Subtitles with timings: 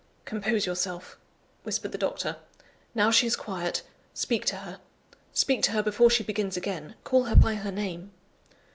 [0.25, 1.15] "Compose yourself,"
[1.61, 2.37] whispered the doctor.
[2.95, 3.83] "Now she is quiet,
[4.15, 4.79] speak to her;
[5.31, 8.09] speak to her before she begins again; call her by her name."